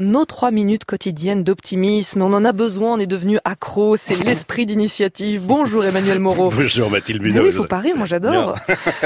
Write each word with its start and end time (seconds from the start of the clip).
Nos 0.00 0.26
trois 0.26 0.52
minutes 0.52 0.84
quotidiennes 0.84 1.42
d'optimisme. 1.42 2.22
On 2.22 2.32
en 2.32 2.44
a 2.44 2.52
besoin, 2.52 2.92
on 2.92 2.98
est 3.00 3.08
devenu 3.08 3.40
accro, 3.44 3.96
c'est 3.96 4.14
l'esprit 4.22 4.64
d'initiative. 4.64 5.42
Bonjour 5.44 5.84
Emmanuel 5.84 6.20
Moreau. 6.20 6.52
Bonjour 6.52 6.88
Mathilde 6.88 7.20
Munoz. 7.20 7.44
oui, 7.44 7.50
faut 7.50 7.64
pas 7.64 7.80
rire, 7.80 7.96
moi 7.96 8.06
j'adore. 8.06 8.56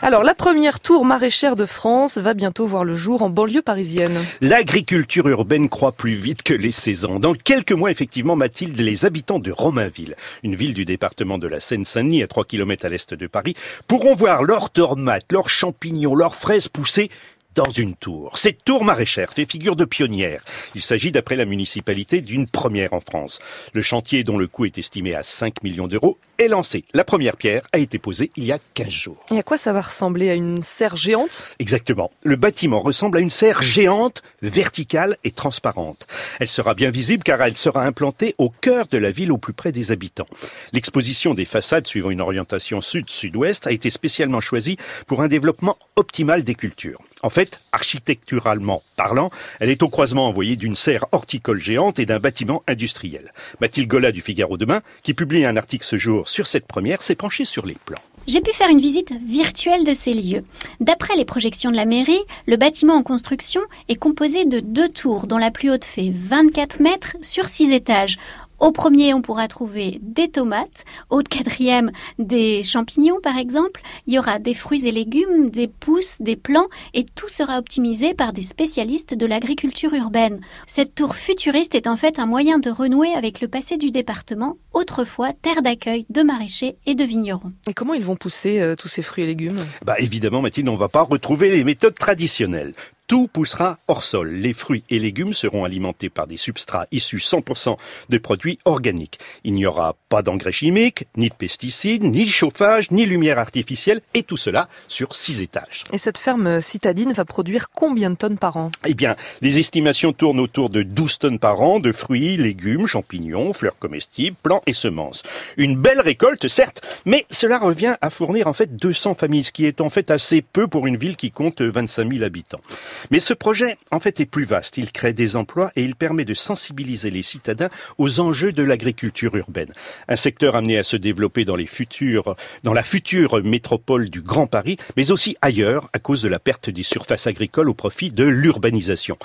Alors, 0.00 0.22
la 0.22 0.32
première 0.32 0.80
tour 0.80 1.04
maraîchère 1.04 1.56
de 1.56 1.66
France 1.66 2.16
va 2.16 2.32
bientôt 2.32 2.66
voir 2.66 2.84
le 2.84 2.96
jour 2.96 3.20
en 3.20 3.28
banlieue 3.28 3.60
parisienne. 3.60 4.16
L'agriculture 4.40 5.28
urbaine 5.28 5.68
croît 5.68 5.92
plus 5.92 6.14
vite 6.14 6.42
que 6.42 6.54
les 6.54 6.72
saisons. 6.72 7.18
Dans 7.18 7.34
quelques 7.34 7.72
mois, 7.72 7.90
effectivement, 7.90 8.34
Mathilde, 8.34 8.80
les 8.80 9.04
habitants 9.04 9.40
de 9.40 9.52
Romainville, 9.52 10.16
une 10.42 10.56
ville 10.56 10.72
du 10.72 10.86
département 10.86 11.36
de 11.36 11.48
la 11.48 11.60
Seine-Saint-Denis 11.60 12.22
à 12.22 12.28
3 12.28 12.46
km 12.46 12.86
à 12.86 12.88
l'est 12.88 13.12
de 13.12 13.26
Paris, 13.26 13.52
pourront 13.88 14.14
voir 14.14 14.42
leurs 14.42 14.70
tomates, 14.70 15.30
leurs 15.32 15.50
champignons, 15.50 16.14
leurs 16.14 16.34
fraises 16.34 16.68
pousser 16.68 17.10
dans 17.58 17.72
une 17.72 17.96
tour. 17.96 18.38
Cette 18.38 18.62
tour 18.64 18.84
maraîchère 18.84 19.32
fait 19.32 19.44
figure 19.44 19.74
de 19.74 19.84
pionnière. 19.84 20.44
Il 20.76 20.80
s'agit, 20.80 21.10
d'après 21.10 21.34
la 21.34 21.44
municipalité, 21.44 22.20
d'une 22.20 22.46
première 22.46 22.92
en 22.92 23.00
France. 23.00 23.40
Le 23.72 23.82
chantier, 23.82 24.22
dont 24.22 24.38
le 24.38 24.46
coût 24.46 24.66
est 24.66 24.78
estimé 24.78 25.16
à 25.16 25.24
5 25.24 25.64
millions 25.64 25.88
d'euros, 25.88 26.18
est 26.38 26.46
lancé. 26.46 26.84
La 26.94 27.02
première 27.02 27.36
pierre 27.36 27.66
a 27.72 27.78
été 27.78 27.98
posée 27.98 28.30
il 28.36 28.44
y 28.44 28.52
a 28.52 28.60
15 28.74 28.88
jours. 28.88 29.26
Et 29.32 29.38
à 29.38 29.42
quoi 29.42 29.56
ça 29.56 29.72
va 29.72 29.80
ressembler 29.80 30.30
À 30.30 30.34
une 30.34 30.62
serre 30.62 30.94
géante? 30.94 31.44
Exactement. 31.58 32.12
Le 32.22 32.36
bâtiment 32.36 32.78
ressemble 32.78 33.18
à 33.18 33.20
une 33.20 33.30
serre 33.30 33.60
géante, 33.60 34.22
verticale 34.40 35.16
et 35.24 35.32
transparente. 35.32 36.06
Elle 36.38 36.48
sera 36.48 36.74
bien 36.74 36.90
visible 36.90 37.24
car 37.24 37.42
elle 37.42 37.56
sera 37.56 37.82
implantée 37.82 38.36
au 38.38 38.50
cœur 38.50 38.86
de 38.86 38.98
la 38.98 39.10
ville 39.10 39.32
au 39.32 39.38
plus 39.38 39.52
près 39.52 39.72
des 39.72 39.90
habitants. 39.90 40.28
L'exposition 40.72 41.34
des 41.34 41.44
façades 41.44 41.88
suivant 41.88 42.10
une 42.10 42.20
orientation 42.20 42.80
sud-sud-ouest 42.80 43.66
a 43.66 43.72
été 43.72 43.90
spécialement 43.90 44.40
choisie 44.40 44.76
pour 45.08 45.22
un 45.22 45.28
développement 45.28 45.76
optimal 45.96 46.44
des 46.44 46.54
cultures. 46.54 47.00
En 47.22 47.30
fait, 47.30 47.60
architecturalement 47.72 48.82
parlant, 48.96 49.30
elle 49.60 49.70
est 49.70 49.82
au 49.82 49.88
croisement 49.88 50.28
envoyé 50.28 50.56
d'une 50.56 50.76
serre 50.76 51.06
horticole 51.12 51.60
géante 51.60 51.98
et 51.98 52.06
d'un 52.06 52.20
bâtiment 52.20 52.62
industriel. 52.68 53.32
Mathilde 53.60 53.88
Gola 53.88 54.12
du 54.12 54.20
Figaro 54.20 54.56
Demain, 54.56 54.82
qui 55.02 55.14
publie 55.14 55.44
un 55.44 55.56
article 55.56 55.84
ce 55.84 55.96
jour 55.96 56.28
sur 56.28 56.46
cette 56.46 56.66
première, 56.66 57.02
s'est 57.02 57.14
penchée 57.16 57.44
sur 57.44 57.66
les 57.66 57.76
plans. 57.84 57.98
J'ai 58.28 58.40
pu 58.40 58.52
faire 58.52 58.68
une 58.68 58.80
visite 58.80 59.14
virtuelle 59.26 59.84
de 59.84 59.92
ces 59.92 60.12
lieux. 60.12 60.44
D'après 60.80 61.16
les 61.16 61.24
projections 61.24 61.70
de 61.70 61.76
la 61.76 61.86
mairie, 61.86 62.20
le 62.46 62.56
bâtiment 62.56 62.94
en 62.94 63.02
construction 63.02 63.62
est 63.88 63.96
composé 63.96 64.44
de 64.44 64.60
deux 64.60 64.88
tours 64.88 65.26
dont 65.26 65.38
la 65.38 65.50
plus 65.50 65.70
haute 65.70 65.84
fait 65.84 66.12
24 66.14 66.80
mètres 66.80 67.16
sur 67.22 67.48
6 67.48 67.72
étages. 67.72 68.18
Au 68.58 68.72
premier, 68.72 69.14
on 69.14 69.22
pourra 69.22 69.46
trouver 69.46 70.00
des 70.02 70.28
tomates. 70.28 70.84
Au 71.10 71.18
quatrième, 71.18 71.92
des 72.18 72.62
champignons, 72.64 73.20
par 73.22 73.38
exemple. 73.38 73.80
Il 74.06 74.14
y 74.14 74.18
aura 74.18 74.38
des 74.38 74.54
fruits 74.54 74.86
et 74.86 74.90
légumes, 74.90 75.50
des 75.50 75.68
pousses, 75.68 76.20
des 76.20 76.36
plants, 76.36 76.66
et 76.92 77.04
tout 77.04 77.28
sera 77.28 77.58
optimisé 77.58 78.14
par 78.14 78.32
des 78.32 78.42
spécialistes 78.42 79.14
de 79.14 79.26
l'agriculture 79.26 79.94
urbaine. 79.94 80.40
Cette 80.66 80.94
tour 80.94 81.14
futuriste 81.14 81.74
est 81.74 81.86
en 81.86 81.96
fait 81.96 82.18
un 82.18 82.26
moyen 82.26 82.58
de 82.58 82.70
renouer 82.70 83.12
avec 83.14 83.40
le 83.40 83.48
passé 83.48 83.76
du 83.76 83.90
département, 83.90 84.56
autrefois 84.72 85.32
terre 85.32 85.62
d'accueil 85.62 86.06
de 86.10 86.22
maraîchers 86.22 86.76
et 86.86 86.94
de 86.94 87.04
vignerons. 87.04 87.52
Et 87.68 87.74
comment 87.74 87.94
ils 87.94 88.04
vont 88.04 88.16
pousser 88.16 88.60
euh, 88.60 88.74
tous 88.74 88.88
ces 88.88 89.02
fruits 89.02 89.24
et 89.24 89.26
légumes? 89.28 89.58
Bah 89.84 89.94
évidemment, 89.98 90.42
Mathilde, 90.42 90.68
on 90.68 90.74
va 90.74 90.88
pas 90.88 91.02
retrouver 91.02 91.50
les 91.50 91.64
méthodes 91.64 91.94
traditionnelles. 91.98 92.74
Tout 93.08 93.26
poussera 93.26 93.78
hors 93.88 94.02
sol. 94.02 94.34
Les 94.34 94.52
fruits 94.52 94.84
et 94.90 94.98
légumes 94.98 95.32
seront 95.32 95.64
alimentés 95.64 96.10
par 96.10 96.26
des 96.26 96.36
substrats 96.36 96.84
issus 96.92 97.16
100% 97.16 97.78
de 98.10 98.18
produits 98.18 98.58
organiques. 98.66 99.18
Il 99.44 99.54
n'y 99.54 99.64
aura 99.64 99.96
pas 100.10 100.20
d'engrais 100.20 100.52
chimiques, 100.52 101.06
ni 101.16 101.30
de 101.30 101.34
pesticides, 101.34 102.04
ni 102.04 102.26
de 102.26 102.30
chauffage, 102.30 102.90
ni 102.90 103.06
lumière 103.06 103.38
artificielle, 103.38 104.02
et 104.12 104.24
tout 104.24 104.36
cela 104.36 104.68
sur 104.88 105.16
six 105.16 105.40
étages. 105.40 105.84
Et 105.90 105.96
cette 105.96 106.18
ferme 106.18 106.60
citadine 106.60 107.14
va 107.14 107.24
produire 107.24 107.70
combien 107.70 108.10
de 108.10 108.16
tonnes 108.16 108.36
par 108.36 108.58
an? 108.58 108.70
Eh 108.84 108.92
bien, 108.92 109.16
les 109.40 109.58
estimations 109.58 110.12
tournent 110.12 110.40
autour 110.40 110.68
de 110.68 110.82
12 110.82 111.18
tonnes 111.18 111.38
par 111.38 111.62
an 111.62 111.80
de 111.80 111.92
fruits, 111.92 112.36
légumes, 112.36 112.86
champignons, 112.86 113.54
fleurs 113.54 113.78
comestibles, 113.78 114.36
plants 114.42 114.62
et 114.66 114.74
semences. 114.74 115.22
Une 115.56 115.76
belle 115.76 116.00
récolte, 116.00 116.46
certes, 116.46 116.82
mais 117.06 117.24
cela 117.30 117.58
revient 117.58 117.96
à 118.02 118.10
fournir 118.10 118.48
en 118.48 118.52
fait 118.52 118.76
200 118.76 119.14
familles, 119.14 119.44
ce 119.44 119.52
qui 119.52 119.64
est 119.64 119.80
en 119.80 119.88
fait 119.88 120.10
assez 120.10 120.42
peu 120.42 120.68
pour 120.68 120.86
une 120.86 120.98
ville 120.98 121.16
qui 121.16 121.30
compte 121.30 121.62
25 121.62 122.12
000 122.12 122.22
habitants. 122.22 122.60
Mais 123.10 123.20
ce 123.20 123.34
projet, 123.34 123.76
en 123.90 124.00
fait, 124.00 124.20
est 124.20 124.26
plus 124.26 124.44
vaste. 124.44 124.76
Il 124.76 124.92
crée 124.92 125.12
des 125.12 125.36
emplois 125.36 125.70
et 125.76 125.82
il 125.82 125.94
permet 125.94 126.24
de 126.24 126.34
sensibiliser 126.34 127.10
les 127.10 127.22
citadins 127.22 127.68
aux 127.98 128.20
enjeux 128.20 128.52
de 128.52 128.62
l'agriculture 128.62 129.36
urbaine. 129.36 129.72
Un 130.08 130.16
secteur 130.16 130.56
amené 130.56 130.78
à 130.78 130.84
se 130.84 130.96
développer 130.96 131.44
dans 131.44 131.56
les 131.56 131.66
futurs, 131.66 132.36
dans 132.62 132.72
la 132.72 132.82
future 132.82 133.42
métropole 133.42 134.10
du 134.10 134.22
Grand 134.22 134.46
Paris, 134.46 134.76
mais 134.96 135.10
aussi 135.10 135.36
ailleurs 135.42 135.88
à 135.92 135.98
cause 135.98 136.22
de 136.22 136.28
la 136.28 136.38
perte 136.38 136.70
des 136.70 136.82
surfaces 136.82 137.26
agricoles 137.26 137.68
au 137.68 137.74
profit 137.74 138.10
de 138.10 138.24
l'urbanisation. 138.24 139.16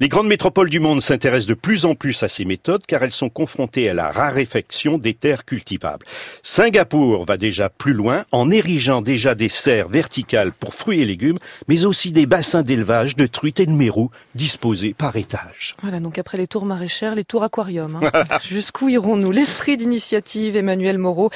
Les 0.00 0.08
grandes 0.08 0.28
métropoles 0.28 0.70
du 0.70 0.80
monde 0.80 1.02
s'intéressent 1.02 1.48
de 1.48 1.54
plus 1.54 1.84
en 1.84 1.94
plus 1.94 2.22
à 2.22 2.28
ces 2.28 2.44
méthodes 2.44 2.84
car 2.86 3.02
elles 3.02 3.12
sont 3.12 3.28
confrontées 3.30 3.88
à 3.88 3.94
la 3.94 4.10
raréfaction 4.10 4.98
des 4.98 5.14
terres 5.14 5.44
cultivables. 5.44 6.06
Singapour 6.42 7.24
va 7.24 7.36
déjà 7.36 7.68
plus 7.68 7.92
loin 7.92 8.24
en 8.32 8.50
érigeant 8.50 9.02
déjà 9.02 9.34
des 9.34 9.48
serres 9.48 9.88
verticales 9.88 10.52
pour 10.52 10.74
fruits 10.74 11.00
et 11.00 11.04
légumes, 11.04 11.38
mais 11.68 11.84
aussi 11.84 12.12
des 12.12 12.26
bassins 12.26 12.62
d'élevage 12.62 13.16
truites 13.28 13.60
et 13.60 13.66
de 13.66 13.72
mérous 13.72 14.10
disposés 14.34 14.94
par 14.94 15.16
étage. 15.16 15.74
Voilà, 15.82 16.00
donc 16.00 16.18
après 16.18 16.38
les 16.38 16.46
tours 16.46 16.64
maraîchères, 16.64 17.14
les 17.14 17.24
tours 17.24 17.42
aquarium. 17.42 18.00
Hein. 18.02 18.38
Jusqu'où 18.42 18.88
irons-nous? 18.88 19.30
L'esprit 19.30 19.76
d'initiative, 19.76 20.56
Emmanuel 20.56 20.98
Moreau, 20.98 21.30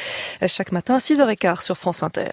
chaque 0.47 0.73
matin 0.73 0.97
à 0.97 0.99
6h15 0.99 1.63
sur 1.63 1.77
France 1.77 2.03
Inter. 2.03 2.33